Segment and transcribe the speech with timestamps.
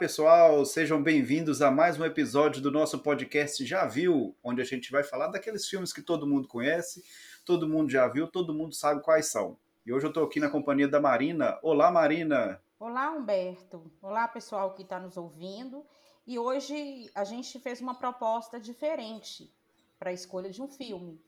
[0.00, 4.64] Olá, pessoal, sejam bem-vindos a mais um episódio do nosso podcast Já Viu, onde a
[4.64, 7.04] gente vai falar daqueles filmes que todo mundo conhece,
[7.44, 9.58] todo mundo já viu, todo mundo sabe quais são.
[9.84, 11.58] E hoje eu estou aqui na companhia da Marina.
[11.62, 12.62] Olá, Marina!
[12.78, 13.92] Olá, Humberto.
[14.00, 15.84] Olá, pessoal que está nos ouvindo.
[16.26, 19.52] E hoje a gente fez uma proposta diferente
[19.98, 21.20] para a escolha de um filme.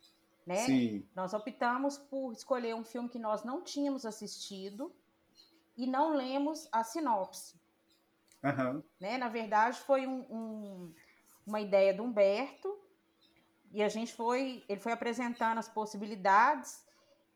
[0.47, 0.65] Né?
[0.65, 1.07] Sim.
[1.15, 4.91] Nós optamos por escolher um filme que nós não tínhamos assistido
[5.77, 7.61] e não lemos a sinopse.
[8.43, 8.83] Uhum.
[9.01, 9.19] Né?
[9.19, 10.95] Na verdade, foi um, um,
[11.47, 12.77] uma ideia do Humberto
[13.73, 16.85] e a gente foi, ele foi apresentando as possibilidades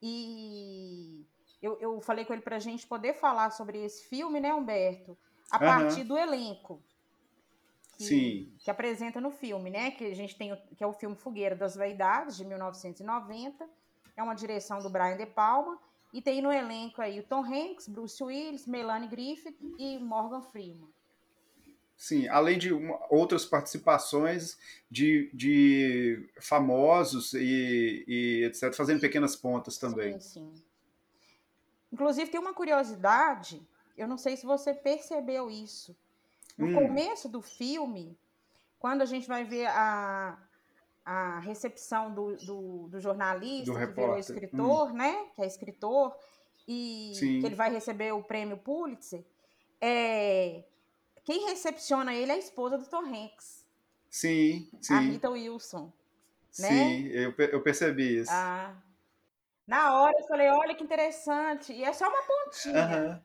[0.02, 1.24] e
[1.62, 5.16] eu, eu falei com ele para a gente poder falar sobre esse filme, né, Humberto?
[5.50, 5.66] A Aham.
[5.66, 6.82] partir do elenco.
[7.96, 8.52] Que, Sim.
[8.58, 9.90] que apresenta no filme, né?
[9.90, 13.66] Que a gente tem, o- que é o filme Fogueira das Vaidades, de 1990.
[14.14, 15.78] É uma direção do Brian De Palma.
[16.12, 20.88] E tem no elenco aí o Tom Hanks, Bruce Willis, Melanie Griffith e Morgan Freeman.
[21.96, 24.58] Sim, além de uma- outras participações
[24.90, 30.20] de, de famosos e, e etc., fazendo pequenas pontas também.
[30.20, 30.62] Sim, sim.
[31.92, 33.66] Inclusive, tem uma curiosidade,
[33.96, 35.96] eu não sei se você percebeu isso.
[36.58, 36.74] No Hum.
[36.74, 38.16] começo do filme,
[38.78, 40.38] quando a gente vai ver a,
[41.04, 45.26] a recepção do, do, do jornalista, Do que virou escritor, né?
[45.34, 46.14] Que é escritor,
[46.68, 47.40] e Sim.
[47.40, 49.24] que ele vai receber o prêmio Pulitzer,
[49.80, 50.64] é,
[51.26, 53.66] quem recepciona ele é a esposa do Tom Hanks,
[54.08, 55.92] Sim, a sim, Rita Wilson.
[56.58, 56.68] né?
[56.68, 58.30] sim, eu, eu percebi isso.
[58.32, 58.74] Ah.
[59.66, 61.72] Na hora eu falei, olha que interessante.
[61.72, 63.22] E é só uma pontinha.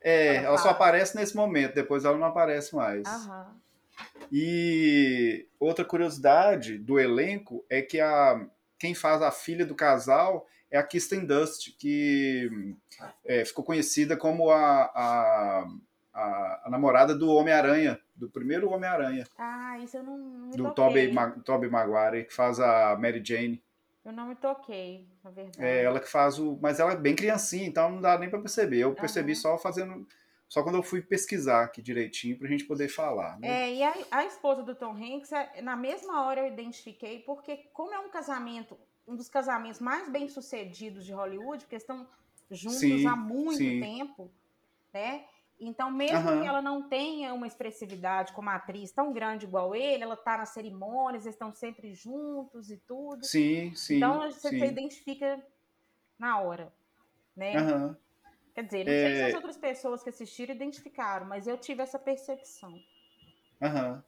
[0.00, 3.02] É, Ela ela só aparece nesse momento, depois ela não aparece mais.
[4.32, 8.46] E outra curiosidade do elenco é que a,
[8.78, 12.74] quem faz a filha do casal é a Kirsten Dust, que
[13.24, 15.68] é, ficou conhecida como a, a,
[16.16, 20.72] a- a namorada do Homem-Aranha, do primeiro Homem-Aranha, Ah, isso eu não, me do.
[20.72, 23.62] Tobey, Ma- Tobey Maguire, que faz a Mary Jane.
[24.04, 25.64] Eu não me toquei, na verdade.
[25.64, 26.58] É ela que faz o.
[26.62, 28.78] Mas ela é bem criancinha, então não dá nem pra perceber.
[28.78, 29.40] Eu percebi Aham.
[29.40, 30.06] só fazendo.
[30.48, 33.36] Só quando eu fui pesquisar aqui direitinho pra gente poder falar.
[33.40, 33.48] Né?
[33.48, 37.68] É, e a, a esposa do Tom Hanks, é, na mesma hora eu identifiquei, porque
[37.72, 38.78] como é um casamento,
[39.08, 42.06] um dos casamentos mais bem sucedidos de Hollywood, porque estão
[42.48, 43.80] juntos Sim, há muito sim.
[43.80, 44.30] tempo,
[44.94, 45.24] né?
[45.58, 46.40] Então, mesmo Aham.
[46.42, 50.50] que ela não tenha uma expressividade como atriz tão grande igual ele, ela tá nas
[50.50, 53.24] cerimônias, eles estão sempre juntos e tudo.
[53.24, 53.96] Sim, sim.
[53.96, 54.58] então, você, sim.
[54.58, 55.42] você identifica
[56.18, 56.72] na hora,
[57.34, 57.56] né?
[57.56, 57.96] Aham.
[58.54, 59.26] Quer dizer, não sei se É.
[59.28, 62.78] as outras pessoas que assistiram identificaram, mas eu tive essa percepção.
[63.60, 64.02] Aham.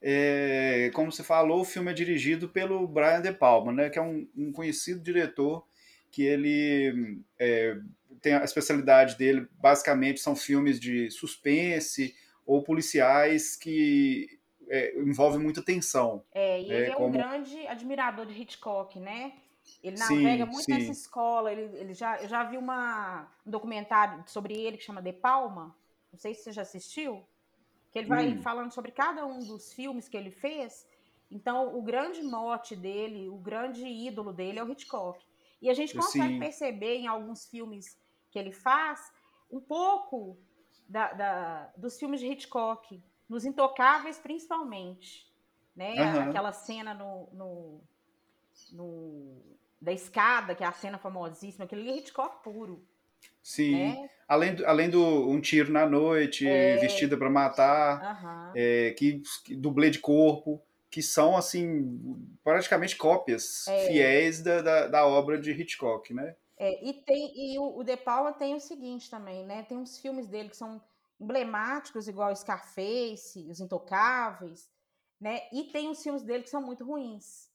[0.00, 4.02] É, como você falou, o filme é dirigido pelo Brian De Palma, né, que é
[4.02, 5.66] um, um conhecido diretor
[6.10, 7.76] que ele é,
[8.24, 12.14] tem a especialidade dele, basicamente são filmes de suspense
[12.46, 14.26] ou policiais que
[14.68, 16.24] é, envolvem muita tensão.
[16.32, 19.34] É, e É, ele é um como- grande admirador de Hitchcock, né?
[19.82, 20.72] Ele Sim, navega muito sim.
[20.72, 21.52] nessa escola.
[21.52, 25.76] Ele, ele já, eu já vi uma, um documentário sobre ele que chama De Palma.
[26.12, 27.22] Não sei se você já assistiu.
[27.92, 28.42] Que ele vai Hum.
[28.42, 30.86] falando sobre cada um dos filmes que ele fez.
[31.30, 35.22] Então, o grande mote dele, o grande ídolo dele é o Hitchcock.
[35.62, 36.38] E a gente consegue Sim.
[36.38, 37.96] perceber em alguns filmes
[38.34, 39.12] que ele faz
[39.48, 40.36] um pouco
[40.88, 45.32] da- da- dos filmes de Hitchcock, nos Intocáveis principalmente.
[45.76, 45.96] Né?
[46.00, 46.30] Aham.
[46.30, 47.80] Aquela cena no, no,
[48.72, 49.40] no-
[49.80, 52.84] da escada, que é a cena famosíssima, aquele ali é Hitchcock puro.
[53.40, 53.72] Sim.
[53.72, 54.10] Né?
[54.26, 56.76] Além, do, além do Um Tiro na Noite, É.
[56.78, 58.52] Vestida para Matar, Aham.
[58.56, 63.86] é, que, que dublê de corpo, que são assim praticamente cópias É.
[63.86, 66.34] fiéis da, da, da obra de Hitchcock, né?
[66.56, 69.62] É, e tem e o, o De Palma tem o seguinte também, né?
[69.64, 70.80] Tem uns filmes dele que são
[71.20, 74.70] emblemáticos, igual Scarface, Os Intocáveis,
[75.20, 75.42] né?
[75.52, 77.50] E tem os filmes dele que são muito ruins.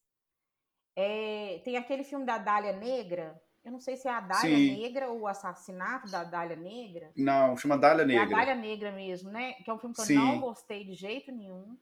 [0.95, 4.81] É, tem aquele filme da Dália Negra, eu não sei se é a Dália Sim.
[4.81, 7.11] Negra ou o Assassinato da Dália Negra.
[7.15, 8.37] Não, chama Dália É a Negra.
[8.37, 9.53] Dália Negra mesmo, né?
[9.53, 10.15] Que é um filme que eu Sim.
[10.15, 11.77] não gostei de jeito nenhum.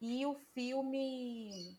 [0.00, 1.76] E o filme.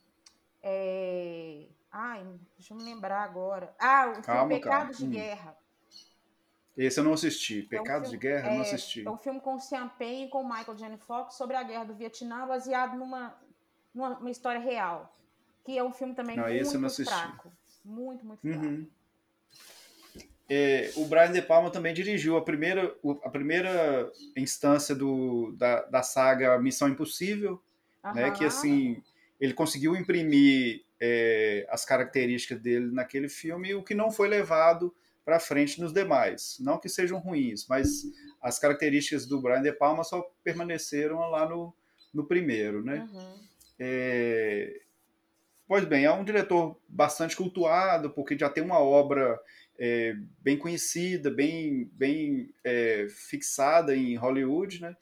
[0.61, 2.25] é, Ai,
[2.57, 3.73] deixa eu me lembrar agora.
[3.79, 4.99] Ah, o filme Calma, Pecados calma.
[4.99, 5.09] de Hum.
[5.21, 5.57] Guerra.
[6.77, 7.59] Esse eu não assisti.
[7.59, 9.05] É um Pecados de filme- Guerra, eu não é, assisti.
[9.05, 10.97] É um filme com o Sean Penn e com o Michael J.
[10.97, 13.35] Fox sobre a guerra do Vietnã, baseado numa,
[13.93, 15.13] numa uma história real.
[15.65, 17.51] Que é um filme também Não, muito fraco.
[17.83, 18.65] Muito, muito fraco.
[18.65, 18.87] Uhum.
[20.49, 26.03] É, o Brian De Palma também dirigiu a primeira, a primeira instância do, da, da
[26.03, 27.61] saga Missão Impossível,
[28.15, 28.25] né?
[28.25, 28.33] Aham.
[28.33, 29.01] Que assim
[29.39, 34.95] ele conseguiu imprimir é, as características dele naquele filme, o que não foi levado
[35.25, 36.57] para frente nos demais.
[36.59, 38.03] Não que sejam ruins, mas
[38.39, 41.73] as características do Brian De Palma só permaneceram lá no,
[42.13, 43.09] no primeiro, né?
[43.11, 43.47] Uhum.
[43.79, 44.81] É...
[45.67, 49.39] Pois bem, é um diretor bastante cultuado, porque já tem uma obra
[49.79, 54.95] é, bem conhecida, bem, bem é, fixada em Hollywood, né?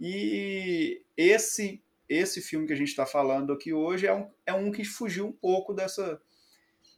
[0.00, 4.70] E esse esse filme que a gente está falando aqui hoje é um, é um
[4.70, 6.20] que fugiu um pouco dessa,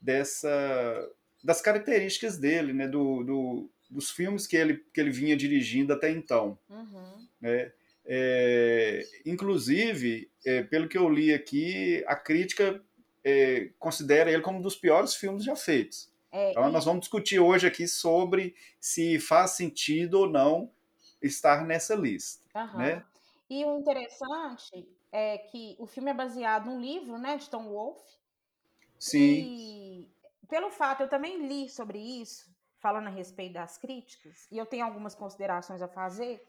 [0.00, 1.10] dessa
[1.42, 2.88] das características dele, né?
[2.88, 6.58] Do, do, dos filmes que ele, que ele vinha dirigindo até então.
[6.68, 7.26] Uhum.
[7.40, 7.72] Né?
[8.04, 12.82] É, inclusive, é, pelo que eu li aqui, a crítica
[13.24, 16.10] é, considera ele como um dos piores filmes já feitos.
[16.30, 20.70] É, então, nós vamos discutir hoje aqui sobre se faz sentido ou não
[21.22, 22.42] estar nessa lista.
[22.54, 22.78] Uhum.
[22.78, 23.04] Né?
[23.48, 28.18] E o interessante é que o filme é baseado num livro né, de Tom Wolfe.
[28.98, 29.18] Sim.
[29.18, 30.12] E
[30.48, 34.84] pelo fato, eu também li sobre isso, falando a respeito das críticas, e eu tenho
[34.84, 36.42] algumas considerações a fazer.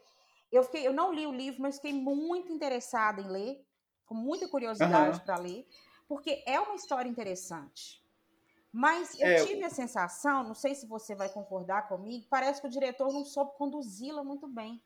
[0.50, 3.64] Eu, fiquei, eu não li o livro, mas fiquei muito interessada em ler,
[4.06, 5.24] com muita curiosidade uhum.
[5.24, 5.68] para ler,
[6.08, 8.00] porque é uma história interessante.
[8.72, 12.66] Mas eu é, tive a sensação, não sei se você vai concordar comigo, parece que
[12.66, 14.82] o diretor não soube conduzi-la muito bem.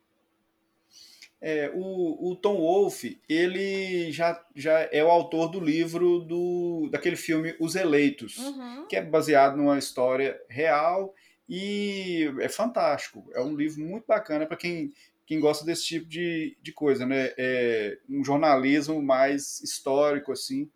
[1.46, 7.16] É, o, o, Tom Wolfe, ele já, já é o autor do livro do, daquele
[7.16, 8.86] filme Os Eleitos, uhum.
[8.88, 11.14] que é baseado numa história real
[11.46, 13.30] e é fantástico.
[13.34, 14.90] É um livro muito bacana para quem,
[15.26, 17.34] quem gosta desse tipo de, de coisa, né?
[17.36, 20.70] É um jornalismo mais histórico, assim,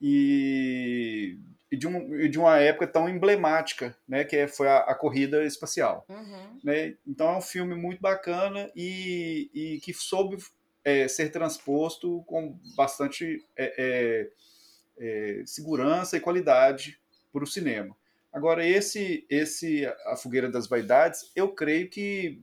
[0.00, 1.36] e
[1.70, 5.44] e de, um, de uma época tão emblemática, né, que é, foi a, a corrida
[5.44, 6.04] espacial.
[6.08, 6.60] Uhum.
[6.62, 6.94] Né?
[7.06, 10.36] Então é um filme muito bacana e, e que soube
[10.84, 14.30] é, ser transposto com bastante é, é,
[14.98, 16.98] é segurança e qualidade
[17.32, 17.96] para o cinema.
[18.32, 22.40] Agora esse esse a fogueira das vaidades, eu creio que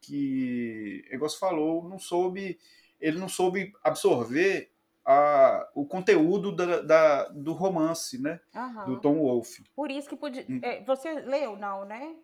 [0.00, 2.58] que, você falou, não soube
[3.00, 4.71] ele não soube absorver
[5.04, 8.40] a, o conteúdo da, da, do romance, né?
[8.54, 8.84] Uhum.
[8.86, 9.64] Do Tom Wolfe.
[9.74, 10.44] Por isso que podia.
[10.48, 10.60] Hum.
[10.62, 12.14] É, você leu, não, né?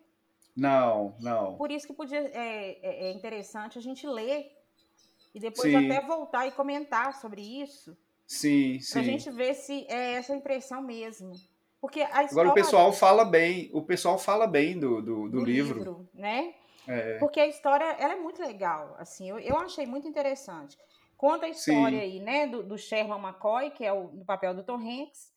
[0.55, 1.55] Não, não.
[1.55, 4.51] Por isso que podia é, é, é interessante a gente ler
[5.33, 5.91] e depois sim.
[5.91, 7.97] até voltar e comentar sobre isso.
[8.25, 8.93] Sim, sim.
[8.93, 11.33] Pra gente ver se é essa impressão mesmo.
[11.81, 12.31] Porque a história...
[12.31, 15.77] Agora o pessoal fala bem, o pessoal fala bem do, do, do, do livro.
[15.79, 16.09] livro.
[16.13, 16.53] né?
[16.87, 17.17] É.
[17.19, 20.77] Porque a história ela é muito legal, assim, eu, eu achei muito interessante.
[21.19, 22.05] Conta a história Sim.
[22.05, 25.33] aí, né, do, do, Sherman McCoy, que é o do papel do Tom Hanks.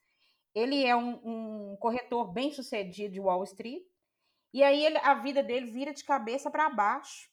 [0.55, 1.19] Ele é um,
[1.73, 3.83] um corretor bem sucedido de Wall Street.
[4.55, 7.29] E aí ele, a vida dele vira de cabeça para baixo.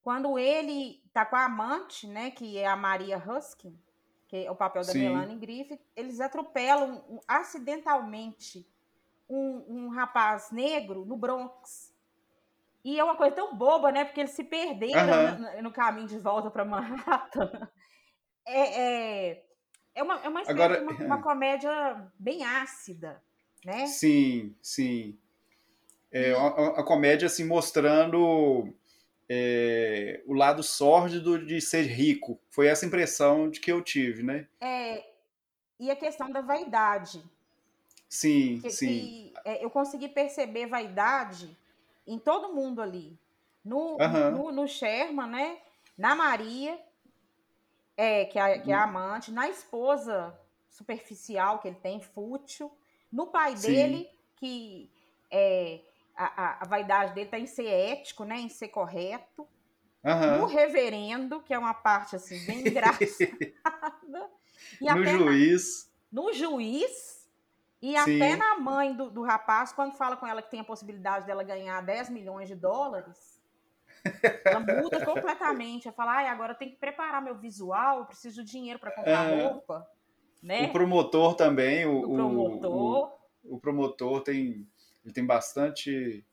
[0.00, 3.78] Quando ele tá com a amante, né, que é a Maria Huskin,
[4.28, 5.00] que é o papel da Sim.
[5.00, 8.66] Melanie Griffith, eles atropelam um, acidentalmente
[9.28, 11.89] um, um rapaz negro no Bronx.
[12.84, 14.04] E é uma coisa tão boba, né?
[14.04, 17.50] Porque eles se perderam no, no, caminho de volta para Manhattan
[18.46, 19.44] é, é,
[19.94, 23.22] é, uma, é uma, Agora, uma, uma, comédia bem ácida,
[23.64, 23.86] né?
[23.86, 25.18] Sim, sim.
[26.10, 28.72] É uma, comédia assim mostrando
[29.28, 32.40] é, o lado sórdido de ser rico.
[32.48, 34.48] Foi essa impressão de que eu tive, né?
[34.60, 35.04] É,
[35.78, 37.22] e a questão da vaidade.
[38.08, 38.86] Sim, que, sim.
[38.86, 41.56] Que, é, eu consegui perceber vaidade
[42.12, 43.18] em todo mundo ali.
[43.64, 44.30] No, uhum.
[44.30, 45.58] no, no Sherman, né?
[45.96, 46.78] Na Maria
[48.00, 50.34] é, que é, que é a amante, na esposa
[50.70, 52.72] superficial que ele tem, fútil,
[53.12, 53.74] no pai Sim.
[53.74, 54.90] dele, que
[55.30, 55.80] é,
[56.16, 59.46] a, a, vaidade dele está em ser ético, né, em ser correto,
[60.02, 60.38] uhum.
[60.38, 63.10] no reverendo, que é uma parte assim bem engraçada,
[64.80, 65.90] no juiz.
[66.10, 67.19] No juiz,
[67.82, 68.22] e Sim.
[68.22, 71.42] até na mãe do, do rapaz, quando fala com ela que tem a possibilidade dela
[71.42, 73.40] ganhar 10 milhões de dólares,
[74.44, 75.88] ela muda completamente.
[75.88, 78.90] Ela fala, ah, agora eu tenho que preparar meu visual, eu preciso de dinheiro para
[78.90, 79.88] comprar é, roupa.
[80.42, 80.66] Né?
[80.66, 83.18] O promotor também, o, o promotor.
[83.42, 84.66] O, o, promotor tem,
[85.04, 86.24] ele tem bastante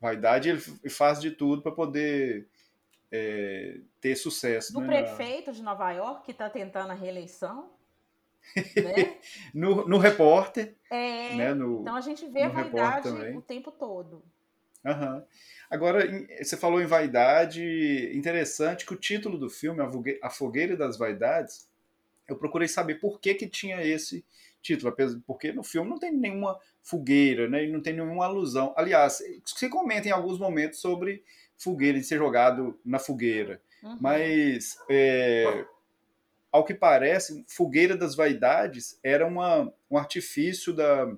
[0.00, 0.50] vaidade
[0.82, 2.48] e faz de tudo para poder
[3.12, 4.72] é, ter sucesso.
[4.72, 7.70] Do né, prefeito de Nova York, que está tentando a reeleição.
[8.56, 9.16] Né?
[9.54, 10.76] no, no repórter.
[10.90, 11.54] É, né?
[11.54, 14.22] no, então a gente vê a vaidade o tempo todo.
[14.84, 15.22] Uhum.
[15.70, 16.06] Agora,
[16.42, 17.62] você falou em vaidade,
[18.14, 19.80] interessante que o título do filme,
[20.22, 21.68] A Fogueira das Vaidades,
[22.28, 24.24] eu procurei saber por que, que tinha esse
[24.62, 24.94] título,
[25.26, 27.66] porque no filme não tem nenhuma fogueira, né?
[27.66, 28.72] não tem nenhuma alusão.
[28.76, 31.22] Aliás, se comenta em alguns momentos sobre
[31.56, 33.98] fogueira, de ser jogado na fogueira, uhum.
[34.00, 35.66] mas é,
[36.54, 41.12] ao que parece, Fogueira das Vaidades era uma, um artifício da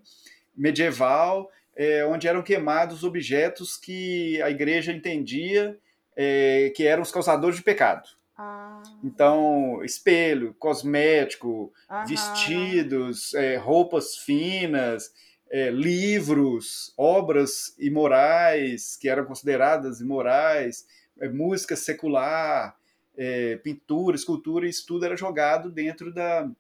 [0.57, 5.79] medieval é, onde eram queimados objetos que a igreja entendia
[6.17, 8.09] é, que eram os causadores de pecado.
[8.35, 15.13] Ah, Então, espelho, cosmético, aham, vestidos, é, roupas finas,
[15.51, 20.87] é, livros, obras imorais que eram consideradas imorais,
[21.21, 22.76] é, música secular,
[23.17, 26.51] é, pintura, escultura, isso tudo era jogado dentro da,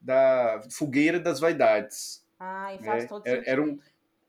[0.00, 2.24] da fogueira das vaidades.
[2.38, 3.08] Ah, e faz né?
[3.08, 3.62] todo Era era sentido.
[3.62, 3.78] um,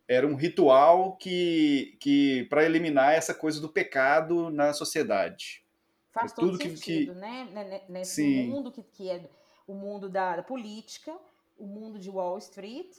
[0.08, 5.64] era um ritual que, que para eliminar essa coisa do pecado na sociedade.
[5.64, 7.48] É Faz todo tudo que, sentido, que né?
[7.54, 9.30] Ne- ne- Nesse sim, mundo que, que é
[9.68, 11.18] o mundo da, da política,
[11.58, 12.98] o mundo de Wall Street,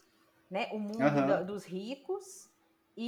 [0.51, 0.69] né?
[0.73, 2.49] O mundo da- aham, dos ricos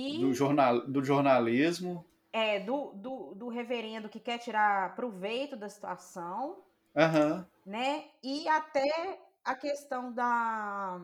[0.07, 2.05] do, e jornal, do jornalismo,
[2.35, 6.65] é, do, do, do reverendo que quer tirar proveito da situação,
[6.97, 8.11] aham, né?
[8.23, 11.01] E até a questão da.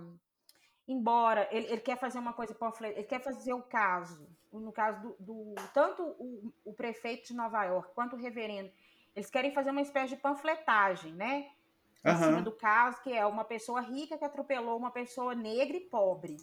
[0.89, 5.17] Embora ele, ele quer fazer uma coisa ele quer fazer o caso, no caso do,
[5.21, 8.73] do- tanto o, o prefeito de Nova York quanto o reverendo,
[9.15, 11.53] eles querem fazer uma espécie de panfletagem, né?
[12.05, 15.81] Em cima do caso, que é uma pessoa rica que atropelou uma pessoa negra e
[15.81, 16.37] pobre,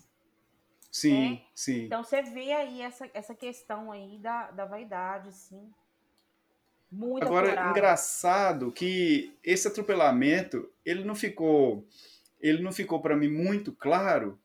[0.91, 1.41] sim, né?
[1.55, 1.93] sim.
[1.93, 5.73] Então você vê aí essa, essa questão aí da, da vaidade, sim,
[6.91, 11.87] muito Agora, engraçado que esse atropelamento, ele não ficou,
[12.39, 14.39] ele não ficou para mim muito claro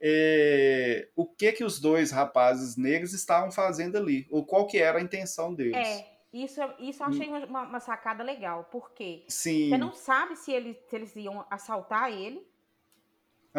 [0.00, 4.98] é, o que que os dois rapazes negros estavam fazendo ali, ou qual que era
[4.98, 5.88] a intenção deles.
[5.88, 9.26] É, isso, eu- isso eu Hum, achei uma, uma- sacada legal, porque
[9.66, 12.46] você Sim, não sabe se, ele, se eles iam assaltar ele,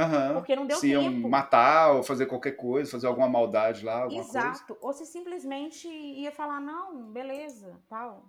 [0.03, 0.33] aham.
[0.35, 1.29] porque não deu Se iam tempo.
[1.29, 4.39] matar ou fazer qualquer coisa, fazer alguma maldade lá, alguma coisa.
[4.49, 4.77] Exato.
[4.81, 8.23] Ou se simplesmente ia falar, não, beleza, tal.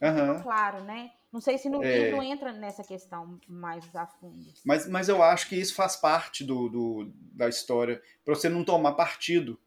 [0.00, 0.40] Aham.
[0.42, 1.10] claro, né?
[1.32, 2.04] Não sei se no É.
[2.04, 4.52] livro entra nessa questão mais a fundo.
[4.64, 8.64] Mas, mas eu acho que isso faz parte do, do- da história, para você não
[8.64, 9.58] tomar partido.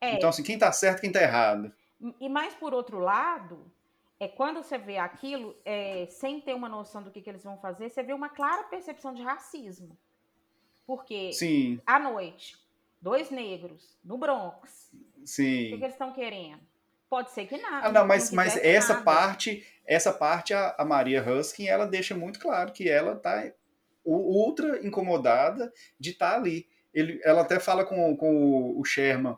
[0.00, 1.72] É, Então, assim, quem tá certo, quem tá errado.
[2.20, 3.70] e mais por outro lado,
[4.20, 7.58] é quando você vê aquilo, é, sem ter uma noção do que, que eles vão
[7.58, 9.98] fazer, você vê uma clara percepção de racismo.
[10.88, 12.56] Porque Sim, à noite,
[12.98, 15.68] dois negros no Bronx, o que, sim.
[15.68, 16.60] que eles estão querendo?
[17.10, 19.04] Pode ser que nada, Ah, não, não mas, mas essa nada.
[19.04, 23.52] parte, essa parte a, a Maria Huskin, ela deixa muito claro que ela tá
[24.02, 26.66] u- ultra incomodada de estar ali.
[26.94, 29.36] Ele, ela até fala com, com o Sherman,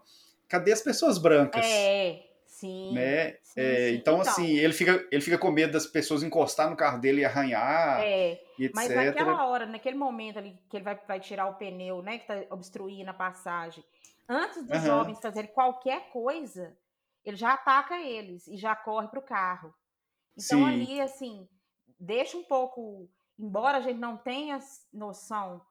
[0.48, 1.66] cadê as pessoas brancas?
[1.66, 2.29] É,
[2.60, 3.36] sim, Né?
[3.42, 3.92] sim, É, sim.
[3.92, 7.24] então, assim, ele fica, ele fica com medo das pessoas encostar no carro dele e
[7.24, 8.70] arranhar, é, e etc.
[8.72, 12.26] mas naquela hora, naquele momento ali que ele vai, vai tirar o pneu, né, que
[12.26, 13.84] tá obstruindo a passagem,
[14.28, 14.82] antes dos Aham.
[14.82, 16.76] jovens fazerem qualquer coisa,
[17.24, 19.74] ele já ataca eles e já corre pro carro.
[20.36, 20.66] Então Sim.
[20.66, 21.48] ali, assim,
[21.98, 24.58] deixa um pouco, embora a gente não tenha
[24.92, 25.64] noção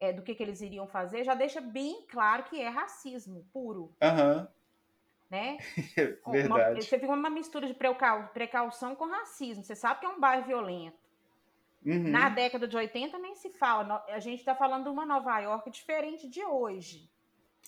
[0.00, 3.96] é, do que, que eles iriam fazer, já deixa bem claro que é racismo puro,
[4.00, 4.48] Aham,
[5.30, 5.58] né?
[6.24, 6.84] Uma- verdade.
[6.84, 9.62] você fica uma mistura de precau- precaução com racismo.
[9.64, 10.96] Você sabe que é um bairro violento.
[11.84, 12.10] Uhum.
[12.10, 14.04] Na década de 80 nem se fala.
[14.08, 17.08] A gente está falando de uma Nova York diferente de hoje,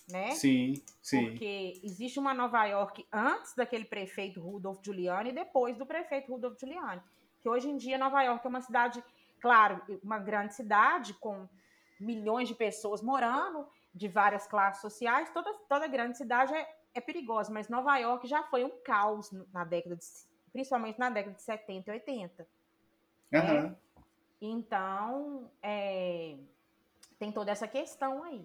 [0.09, 0.31] né?
[0.31, 1.29] Sim, sim.
[1.31, 6.59] Porque existe uma Nova York antes daquele prefeito Rudolph Giuliani e depois do prefeito Rudolph
[6.59, 7.01] Giuliani.
[7.41, 9.01] Que hoje em dia Nova York é uma cidade,
[9.39, 11.47] claro, uma grande cidade com
[11.97, 15.29] milhões de pessoas morando, de várias classes sociais.
[15.29, 19.63] Toda, toda grande cidade é, é perigosa, mas Nova York já foi um caos na
[19.63, 20.05] década de,
[20.51, 22.47] principalmente na década de 70 e 80.
[23.33, 23.77] Aham.
[24.41, 26.37] Então, é,
[27.17, 28.41] tem toda essa questão aí.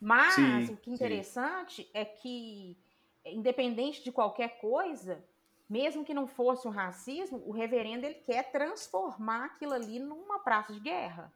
[0.00, 1.04] Mas Sim, o que é sim.
[1.04, 2.76] interessante é que,
[3.24, 5.24] independente de qualquer coisa,
[5.68, 10.72] mesmo que não fosse um racismo, o reverendo ele quer transformar aquilo ali numa praça
[10.72, 11.32] de guerra,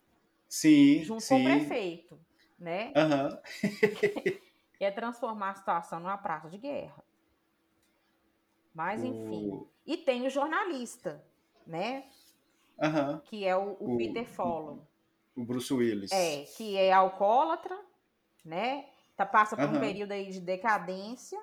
[0.48, 1.44] Sim, junto com o sim.
[1.44, 2.20] prefeito,
[2.58, 2.92] né?
[2.94, 3.42] Aham.
[4.82, 7.04] Quer transformar a situação numa praça de guerra.
[8.74, 9.48] Mas enfim.
[9.52, 11.24] O- E tem o jornalista,
[11.64, 12.10] né?
[12.82, 13.22] Aham.
[13.24, 14.84] Que é o, o O- Peter Follow.
[15.36, 16.10] O Bruce Willis.
[16.10, 17.78] É, que é alcoólatra,
[18.44, 18.88] né?
[19.16, 19.78] Tá, passa por um Aham.
[19.80, 21.40] período aí de decadência.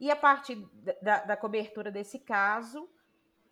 [0.00, 0.56] E a partir
[1.00, 2.88] da, da- cobertura desse caso,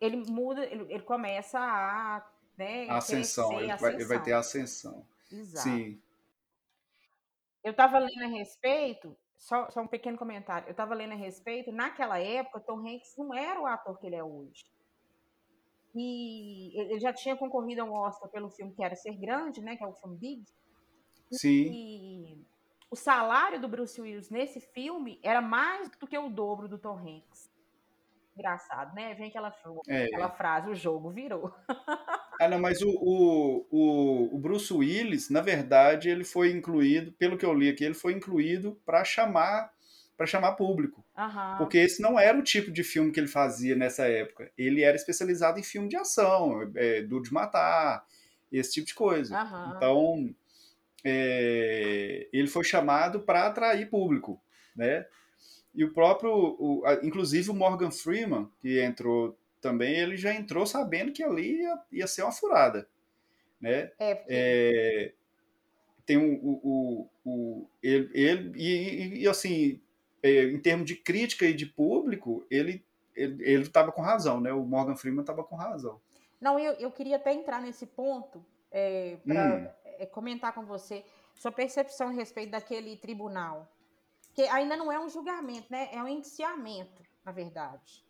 [0.01, 3.47] ele muda, ele, ele começa a, né, ascensão.
[3.51, 5.05] crescer, Ele vai, ele vai ter a ascensão.
[5.23, 5.39] ascensão.
[5.39, 5.69] Exato.
[5.69, 6.01] Sim.
[7.63, 10.67] Eu estava lendo a respeito, só, só um pequeno comentário.
[10.67, 14.17] Eu estava lendo a respeito, naquela época, Tom Hanks não era o ator que ele
[14.17, 14.65] é hoje.
[15.95, 19.75] E ele já tinha concorrido a um Oscar pelo filme Que Era Ser Grande, né?
[19.75, 20.43] Que é o filme Big.
[21.31, 21.71] Sim.
[21.71, 22.45] E
[22.91, 26.97] o salário do Bruce Willis nesse filme era mais do que o dobro do Tom
[26.97, 27.49] Hanks.
[28.35, 29.13] Engraçado, né?
[29.15, 29.53] Vem aquela,
[29.87, 30.05] É.
[30.05, 31.51] aquela frase, o jogo virou.
[32.39, 37.37] Ah, não, mas o, o, o, o Bruce Willis, na verdade, ele foi incluído, pelo
[37.37, 39.71] que eu li aqui, ele foi incluído para chamar
[40.15, 41.05] para chamar público.
[41.17, 41.55] Aham.
[41.57, 44.51] Porque esse não era o tipo de filme que ele fazia nessa época.
[44.57, 48.05] Ele era especializado em filme de ação, é, duro de matar,
[48.51, 49.37] esse tipo de coisa.
[49.39, 49.73] Aham.
[49.77, 50.35] Então,
[51.03, 54.41] é, ele foi chamado para atrair público,
[54.75, 55.05] né?
[55.73, 61.11] E o próprio, o- inclusive o Morgan Freeman, que entrou também, ele já entrou sabendo
[61.11, 62.87] que ali ia, ia ser uma furada,
[63.59, 63.91] né?
[63.99, 65.13] É, porque- É,
[66.05, 69.79] tem o, o, o, ele, ele e, e- assim,
[70.23, 72.83] é, em termos de crítica e de público, ele
[73.15, 74.53] ele estava com razão, né?
[74.53, 75.99] O Morgan Freeman estava com razão.
[76.39, 78.45] Não, eu, eu queria até entrar nesse ponto
[79.25, 80.05] para Hum.
[80.11, 81.03] comentar com você
[81.35, 83.69] sua percepção a respeito daquele tribunal.
[84.33, 85.89] Que ainda não é um julgamento, né?
[85.91, 88.05] É um indiciamento, na verdade.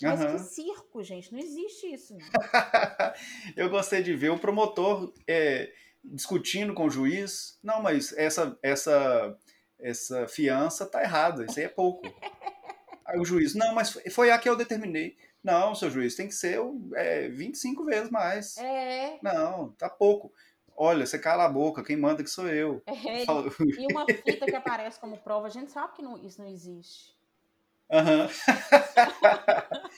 [0.00, 0.32] Mas Aham.
[0.32, 1.32] que circo, gente.
[1.32, 2.14] Não existe isso.
[2.16, 2.20] Não.
[3.56, 5.72] Eu gostei de ver o promotor é,
[6.04, 7.58] discutindo com o juiz.
[7.62, 9.36] Não, mas essa essa
[9.78, 11.44] essa fiança tá errada.
[11.44, 12.02] Isso aí é pouco.
[13.06, 15.16] Aí o juiz, não, mas foi- a que eu determinei.
[15.42, 16.60] Não, seu juiz, tem que ser
[16.94, 18.58] é, 25 vezes mais.
[18.58, 20.30] É, Não, tá pouco.
[20.76, 22.82] Olha, você cala a boca, quem manda que sou eu.
[22.86, 23.24] é.
[23.24, 27.16] E uma fita que aparece como prova, a gente sabe que não- isso não existe.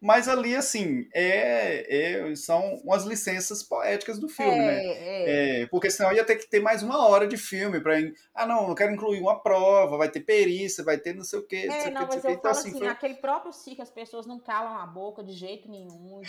[0.00, 4.82] Mas ali, assim, é, é- são umas licenças poéticas do filme, né?
[4.84, 5.62] é, é.
[5.62, 7.94] É, porque senão ia ter que ter mais uma hora de filme para.
[8.34, 11.46] Ah, não, eu quero incluir uma prova, vai ter perícia, vai ter não sei o
[11.46, 11.68] quê.
[11.70, 14.38] É, não, mas eu Então, falo assim, assim, foi- aquele próprio circo, as pessoas não
[14.38, 16.20] calam a boca de jeito nenhum,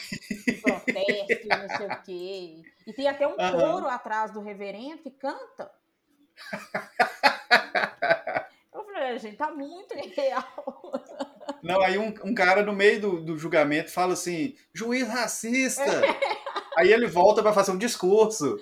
[0.62, 2.56] protesto não sei o quê.
[2.88, 5.70] E tem até um coro atrás do reverendo que canta.
[9.06, 10.92] "Ah, gente, tá muito real.
[11.62, 15.84] Não, aí um, um cara no meio do, do julgamento fala assim: juiz racista.
[16.78, 18.58] aí ele volta para fazer um discurso.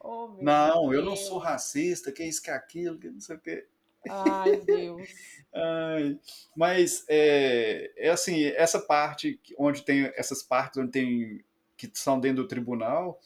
[0.00, 1.26] Oh, Não, eu não Deus.
[1.26, 3.66] sou racista, que isso, que aquilo, que não sei o quê.
[4.08, 5.08] Ai, Deus.
[5.54, 6.18] Ai,
[6.56, 11.44] mas é, é assim, essa parte onde tem essas partes onde tem
[11.76, 13.18] que são dentro do tribunal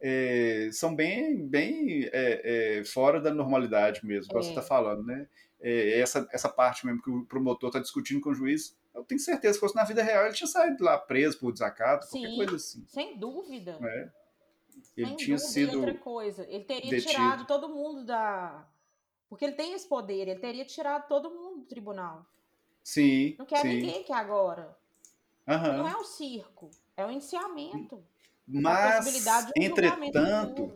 [0.00, 4.52] é, são bem, bem é, é, fora da normalidade mesmo, como você É.
[4.52, 5.28] está falando, né?
[5.60, 9.20] É, essa, essa parte mesmo que o promotor está discutindo com o juiz, eu tenho
[9.20, 12.28] certeza que se fosse na vida real ele tinha saído lá preso por desacato, qualquer
[12.30, 12.36] Sim.
[12.36, 13.76] coisa assim, Sem dúvida.
[13.80, 14.12] né?
[14.96, 15.52] Ele Sem tinha dúvida.
[15.52, 17.10] Sido outra coisa, ele teria detido.
[17.10, 18.66] tirado todo mundo da.
[19.28, 22.24] Porque ele tem esse poder, ele teria tirado todo mundo do tribunal.
[22.82, 24.76] sim, Não quer sim, ninguém aqui agora.
[25.46, 25.78] aham.
[25.78, 28.02] Não é o circo, é o indiciamento.
[28.48, 29.06] Mas
[29.56, 30.72] um entretanto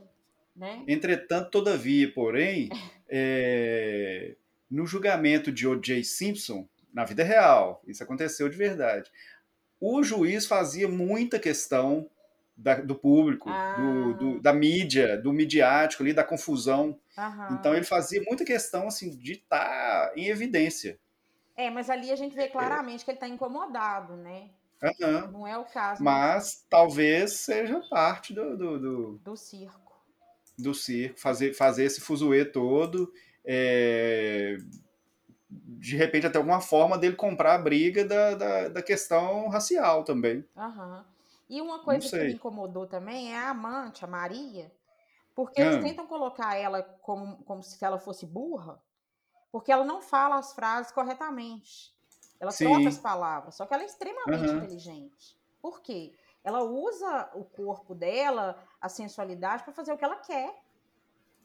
[0.54, 0.85] né?
[0.87, 2.68] Entretanto, todavia, porém,
[3.08, 4.35] é,
[4.70, 6.04] no julgamento de O.J.
[6.04, 9.11] Simpson, na vida real, isso aconteceu de verdade,
[9.80, 12.08] o juiz fazia muita questão
[12.54, 13.76] da- do público, Ah.
[13.78, 16.98] do, do- da mídia, do midiático ali, da confusão.
[17.16, 17.56] Aham.
[17.58, 20.98] Então ele fazia muita questão assim de estar em evidência.
[21.56, 24.50] É, mas ali a gente vê claramente que ele está incomodado, né?
[24.82, 25.30] Aham.
[25.30, 29.92] Não é o caso Mas talvez seja parte do, do, do- do circo.
[30.58, 33.12] do circo, fazer, fazer esse fuzuê todo,
[33.44, 34.56] é,
[35.50, 40.44] de repente até alguma forma dele comprar a briga da, da, da questão racial também.
[40.56, 41.04] Aham.
[41.48, 44.72] E uma coisa que me incomodou também é a amante, a Maria,
[45.34, 45.80] porque eles Ah.
[45.80, 48.80] tentam colocar ela como, como se ela fosse burra,
[49.50, 51.94] porque ela não fala as frases corretamente.
[52.42, 52.64] Ela Sim.
[52.64, 54.57] troca as palavras, só que ela é extremamente Aham.
[54.57, 55.38] inteligente.
[55.61, 56.12] Por quê?
[56.42, 60.61] Ela usa o corpo dela, a sensualidade, para fazer o que ela quer.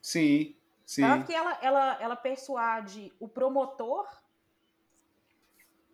[0.01, 0.57] Sim,
[0.87, 1.03] sim.
[1.03, 4.07] Tanto que ela, ela, ela persuade o promotor,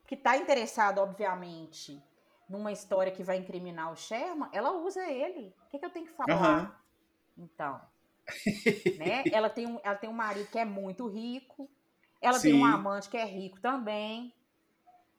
[0.08, 2.02] que está interessado, obviamente,
[2.48, 5.54] numa história que vai incriminar o Sherman, ela usa ele.
[5.66, 6.34] O que, que eu tenho que falar?
[6.34, 6.76] Aham.
[7.38, 7.82] Então.
[8.98, 9.26] né?
[9.34, 11.70] ela, tem um, ela tem um marido que é muito rico,
[12.22, 12.62] ela tem Sim.
[12.62, 14.34] um amante que é rico também.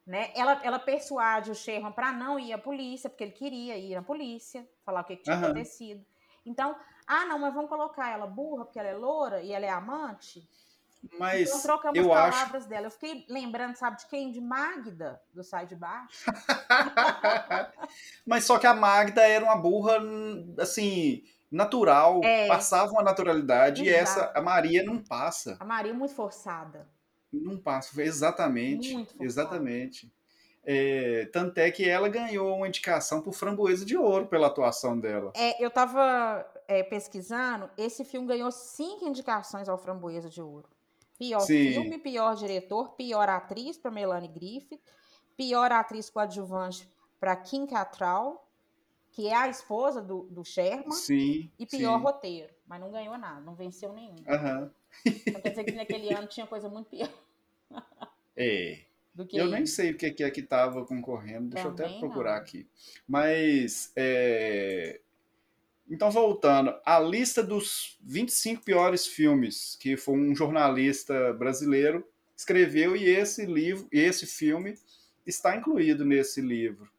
[0.07, 0.31] Né?
[0.35, 4.03] Ela, ela persuade o Sherman para não ir à polícia, porque ele queria ir na
[4.03, 5.47] polícia, falar o que, que tinha Aham.
[5.47, 6.05] acontecido.
[6.45, 9.71] Então, ah, não, mas vamos colocar ela burra, porque ela é loura e ela é
[9.71, 10.47] amante?
[11.19, 12.31] Mas então trocamos eu as acho.
[12.31, 12.87] palavras dela.
[12.87, 14.31] Eu fiquei lembrando, sabe de quem?
[14.31, 16.25] De Magda, do Sai de Baixo.
[18.27, 19.99] Mas só que a Magda era uma burra,
[20.59, 22.49] assim, natural, É.
[22.49, 24.03] passava uma naturalidade, e Exato.
[24.03, 25.57] essa, a Maria não passa.
[25.61, 26.89] A Maria é muito forçada.
[27.41, 29.07] Não passa, exatamente.
[29.21, 30.13] Exatamente.
[30.67, 35.33] É, tanto é que ela ganhou uma indicação por Framboesa de Ouro pela atuação dela.
[35.37, 40.69] É, eu tava é, pesquisando, esse filme ganhou cinco indicações ao Framboesa de Ouro.
[41.19, 41.73] Pior Sim.
[41.73, 44.81] filme, pior diretor, pior atriz para Melanie Griffith,
[45.37, 46.89] pior atriz coadjuvante
[47.21, 48.45] para Kim Cattrall,
[49.13, 52.05] que é a esposa do, do Sherman, sim, e pior sim.
[52.05, 54.17] roteiro, mas não ganhou nada, não venceu nenhum.
[54.27, 54.71] Aham.
[55.05, 57.11] Então quer dizer que naquele ano tinha coisa muito pior
[58.37, 58.81] É.
[59.33, 62.39] Eu nem sei o que é que estava concorrendo, deixa eu até Também procurar não.
[62.41, 62.67] aqui.
[63.07, 65.01] Mas, é,
[65.89, 72.05] então voltando, a lista dos 25 piores filmes que foi um jornalista brasileiro
[72.37, 74.75] escreveu e esse livro, e esse filme
[75.25, 76.91] está incluído nesse livro.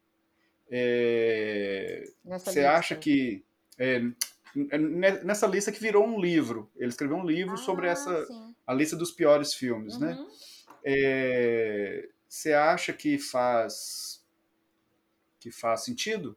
[0.72, 2.72] É, Você lista.
[2.72, 3.44] acha que
[3.78, 4.02] é,
[5.24, 6.70] nessa lista que virou um livro?
[6.76, 8.56] Ele escreveu um livro sobre Ah, essa sim.
[8.66, 10.14] a lista dos piores filmes, né?
[10.14, 10.28] Uhum.
[10.84, 14.24] É, Você acha que faz
[15.40, 16.36] que faz sentido?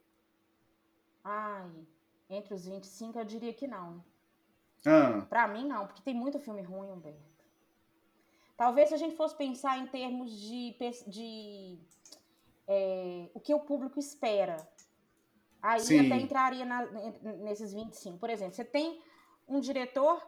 [1.25, 1.71] Ai,
[2.29, 4.05] entre os 25 eu diria que não.
[4.87, 7.19] Ah, Pra mim, não, porque tem muito filme ruim, Humberto.
[8.57, 10.75] Talvez se a gente fosse pensar em termos de,
[11.07, 11.79] de
[12.67, 14.57] é, o que o público espera.
[15.61, 16.07] Aí Sim.
[16.07, 16.87] até entraria na-
[17.39, 18.19] nesses 25.
[18.19, 19.03] Por exemplo, você tem
[19.47, 20.23] um diretor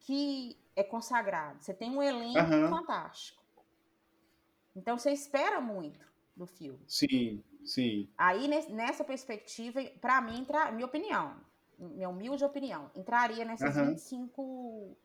[0.00, 2.70] que é consagrado, você tem um elenco Aham.
[2.70, 3.42] fantástico.
[4.76, 6.78] Então você espera muito do filme.
[6.86, 8.08] sim, sim.
[8.16, 11.36] Aí, nes- nessa perspectiva, pra mim, entra, minha opinião,
[11.78, 13.90] minha humilde opinião, entraria nesses Aham.
[13.90, 14.96] 25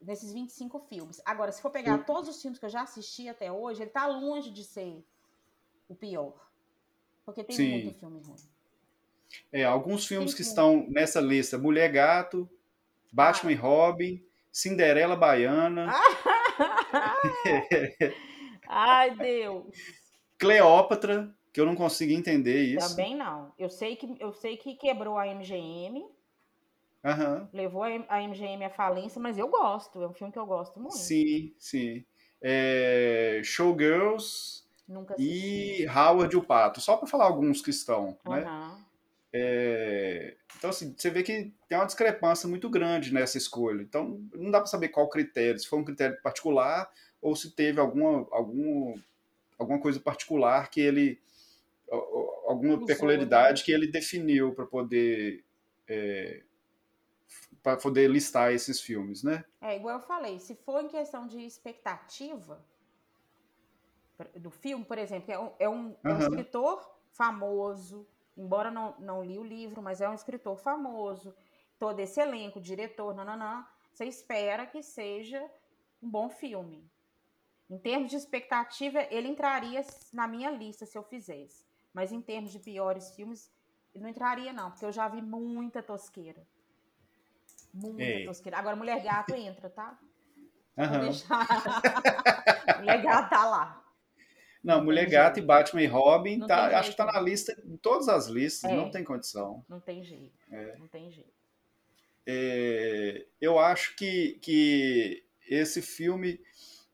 [0.00, 1.20] nesses 25 filmes.
[1.26, 2.04] Agora, se for pegar Sim.
[2.04, 5.04] todos os filmes que eu já assisti até hoje, ele tá longe de ser
[5.86, 6.50] o pior.
[7.24, 7.70] Porque tem Sim.
[7.70, 8.36] muito filme ruim.
[9.52, 12.48] É, alguns filmes que estão nessa lista: Mulher Gato,
[13.12, 15.92] Batman e Robin, Cinderela Baiana,
[18.68, 19.74] Ai, Deus.
[20.38, 22.88] Cleópatra, que eu não consegui entender isso.
[22.88, 23.52] Também não.
[23.58, 26.06] Eu sei que eu sei que quebrou a MGM,
[27.04, 27.48] Aham.
[27.52, 30.02] levou a MGM à falência, mas eu gosto.
[30.02, 30.96] É um filme que eu gosto muito.
[30.96, 32.04] Sim, sim.
[32.42, 34.64] É, Showgirls
[35.18, 38.44] e Howard o Pato, só para falar alguns que estão, né?
[39.32, 43.82] É, Então, assim, você vê que tem uma discrepância muito grande nessa escolha.
[43.82, 46.90] Então, não dá para saber qual critério, se foi um critério particular
[47.22, 48.94] ou se teve alguma, algum,
[49.58, 51.20] alguma coisa particular que ele.
[52.46, 55.44] alguma peculiaridade que ele definiu para poder.
[57.62, 59.44] para poder listar esses filmes, né?
[59.60, 62.64] É, igual eu falei, se for em questão de expectativa
[64.36, 69.22] do filme, por exemplo, é um, é um, é um escritor famoso, embora não, não
[69.22, 71.34] li o livro, mas é um escritor famoso,
[71.78, 75.42] todo esse elenco, diretor, nananã, você espera que seja
[76.02, 76.90] um bom filme.
[77.68, 79.80] Em termos de expectativa, ele entraria
[80.12, 81.64] na minha lista se eu fizesse.
[81.92, 83.50] Mas em termos de piores filmes,
[83.94, 86.46] ele não entraria, não, porque eu já vi muita tosqueira.
[87.72, 88.24] Muita Ei.
[88.24, 88.58] tosqueira.
[88.58, 89.98] Agora, Mulher Gato entra, tá?
[90.76, 91.46] Deixar.
[92.78, 93.79] Mulher Gato tá lá.
[94.62, 95.44] Não, Não Mulher tem Gata jeito.
[95.44, 98.70] e Batman e Robin, Não tá, acho que tá na lista, em todas as listas,
[98.70, 98.74] É.
[98.76, 99.64] não tem condição.
[99.68, 100.32] Não tem jeito.
[100.50, 100.76] É.
[100.78, 101.30] Não tem jeito.
[102.26, 106.38] É, eu acho que, que esse filme,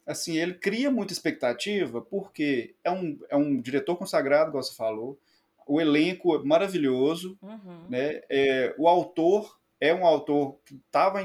[0.07, 5.18] assim, ele cria muita expectativa porque é um, é um diretor consagrado, como você falou,
[5.66, 7.87] o elenco é maravilhoso, Uhum.
[7.90, 8.22] né?
[8.31, 11.22] É, o autor é um autor que estava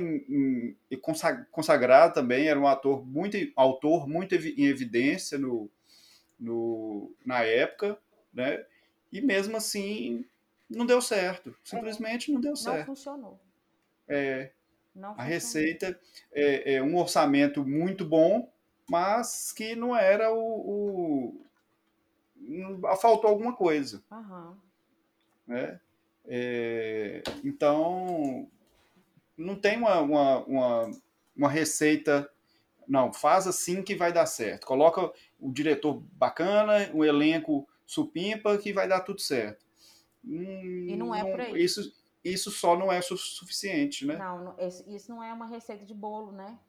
[1.52, 5.70] consagrado também, era um ator muito autor muito em evidência no,
[6.42, 8.00] no, na época,
[8.34, 8.66] né?
[9.14, 10.26] E mesmo assim
[10.70, 12.88] não deu certo, simplesmente não deu Não certo.
[12.88, 13.40] funcionou.
[14.08, 14.52] É,
[14.96, 15.30] Não a funcionou.
[15.30, 16.00] receita
[16.34, 18.52] é, é um orçamento muito bom,
[18.90, 21.46] mas que não era o, o-
[22.36, 24.62] não- faltou alguma coisa Aham.
[25.48, 25.80] né?
[26.26, 28.48] É, então,
[29.38, 30.92] não tem uma, uma, uma,
[31.36, 32.30] uma receita,
[32.88, 34.68] não, faz assim que vai dar certo.
[34.68, 39.66] Coloca o diretor bacana, o elenco supimpa que vai dar tudo certo.
[40.24, 41.62] E não é por aí.
[41.64, 41.92] Isso,
[42.24, 44.18] isso só não é su- suficiente, né?
[44.18, 44.56] Não,
[44.88, 46.60] isso não é uma receita de bolo, né?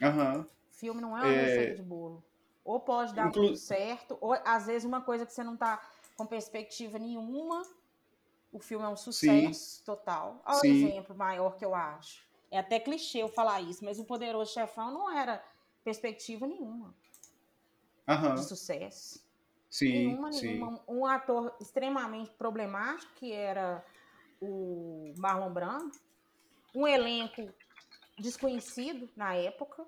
[0.00, 0.46] Aham.
[0.70, 1.42] Filme não é uma É.
[1.46, 2.24] receita de bolo.
[2.64, 5.82] Ou pode dar Inclu- tudo certo, ou às vezes uma coisa que você não tá
[6.16, 7.62] com perspectiva nenhuma,
[8.52, 10.40] o filme é um sucesso total.
[10.46, 10.70] Olha o Sim.
[10.86, 12.24] exemplo maior que eu acho.
[12.52, 15.44] É até clichê eu falar isso, mas o Poderoso Chefão não era
[15.82, 16.94] perspectiva nenhuma
[18.06, 18.34] Aham.
[18.34, 19.24] de sucesso.
[19.70, 20.46] Sim, nenhuma, sim.
[20.54, 20.80] nenhuma.
[20.86, 23.84] Um ator extremamente problemático, que era
[24.40, 25.92] o Marlon Brando.
[26.74, 27.52] Um elenco
[28.18, 29.86] desconhecido na época.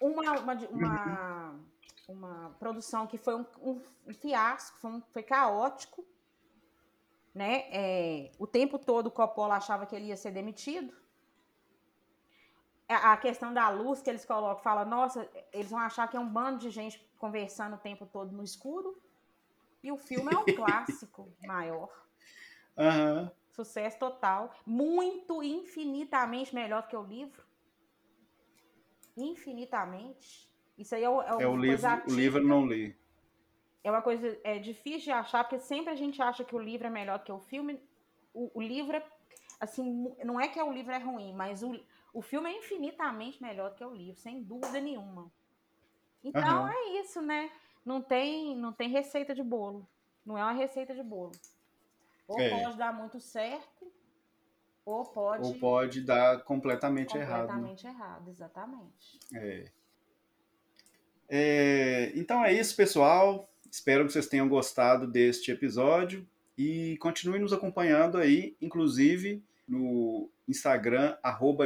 [0.00, 1.60] Uma, uma, uma,
[2.08, 6.04] uma produção que foi um, um- um fiasco, foi, um- foi caótico.
[7.34, 7.64] Né?
[7.70, 10.94] É, o tempo todo o Coppola achava que ele ia ser demitido.
[12.92, 16.20] A a questão da luz que eles colocam, fala, nossa, eles vão achar que é
[16.20, 19.00] um bando de gente conversando o tempo todo no escuro.
[19.82, 21.90] E o filme é um clássico maior.
[22.76, 23.30] Uhum.
[23.50, 24.54] Sucesso total.
[24.64, 27.42] Muito, infinitamente melhor que o livro.
[29.16, 30.50] Infinitamente.
[30.78, 31.86] Isso aí é, o, é, é o livro.
[32.08, 32.96] O livro não li.
[33.84, 36.86] É uma coisa é difícil de achar, porque sempre a gente acha que o livro
[36.86, 37.80] é melhor que o filme.
[38.32, 39.04] O, o livro é,
[39.60, 41.78] assim, não é que o livro é ruim, mas o,
[42.12, 45.32] o filme é infinitamente melhor que o livro, sem dúvida nenhuma.
[46.22, 46.68] Então uhum.
[46.68, 47.50] é isso, né?
[47.84, 49.88] Não tem, não tem receita de bolo.
[50.24, 51.32] Não é uma receita de bolo.
[52.28, 52.50] Ou é.
[52.50, 53.90] pode dar muito certo,
[54.84, 55.46] ou pode.
[55.46, 57.48] Ou pode dar completamente, errado.
[57.48, 59.18] Completamente errado, exatamente.
[59.34, 59.64] É.
[61.28, 62.12] é.
[62.14, 63.48] Então é isso, pessoal.
[63.70, 71.16] Espero que vocês tenham gostado deste episódio e continuem nos acompanhando aí, inclusive no Instagram,
[71.22, 71.64] arroba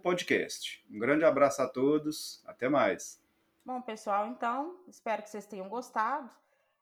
[0.00, 0.86] Podcast.
[0.88, 3.20] Um grande abraço a todos, até mais.
[3.64, 6.30] Bom, pessoal, então, espero que vocês tenham gostado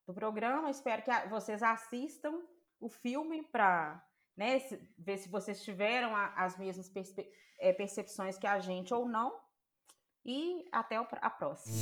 [0.06, 2.42] do programa, espero que vocês assistam
[2.78, 4.04] o filme para
[4.36, 4.60] né,
[4.98, 6.92] ver se vocês tiveram as mesmas
[7.58, 9.34] eh, percepções que a gente ou não.
[10.22, 11.74] E até a próxima.